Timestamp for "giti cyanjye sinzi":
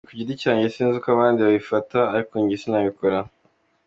0.19-0.95